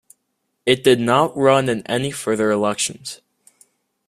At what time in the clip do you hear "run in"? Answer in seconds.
1.37-1.85